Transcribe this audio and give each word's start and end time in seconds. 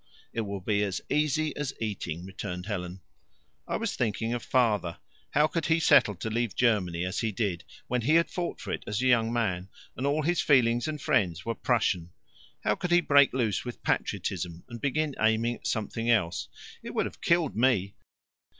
"It 0.33 0.41
will 0.41 0.61
be 0.61 0.81
as 0.81 0.99
easy 1.11 1.55
as 1.55 1.75
eating," 1.79 2.25
returned 2.25 2.65
Helen. 2.65 3.01
"I 3.67 3.75
was 3.77 3.95
thinking 3.95 4.33
of 4.33 4.41
Father. 4.41 4.97
How 5.29 5.45
could 5.45 5.67
he 5.67 5.79
settle 5.79 6.15
to 6.15 6.29
leave 6.31 6.55
Germany 6.55 7.05
as 7.05 7.19
he 7.19 7.31
did, 7.31 7.63
when 7.85 8.01
he 8.01 8.15
had 8.15 8.31
fought 8.31 8.59
for 8.59 8.71
it 8.71 8.83
as 8.87 8.99
a 8.99 9.05
young 9.05 9.31
man, 9.31 9.69
and 9.95 10.07
all 10.07 10.23
his 10.23 10.41
feelings 10.41 10.87
and 10.87 10.99
friends 10.99 11.45
were 11.45 11.53
Prussian? 11.53 12.11
How 12.63 12.73
could 12.73 12.89
he 12.89 12.99
break 12.99 13.31
loose 13.31 13.63
with 13.63 13.83
Patriotism 13.83 14.63
and 14.67 14.81
begin 14.81 15.13
aiming 15.19 15.53
at 15.57 15.67
something 15.67 16.09
else? 16.09 16.47
It 16.81 16.95
would 16.95 17.05
have 17.05 17.21
killed 17.21 17.55
me. 17.55 17.93